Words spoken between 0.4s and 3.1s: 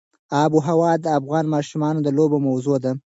آب وهوا د افغان ماشومانو د لوبو موضوع ده.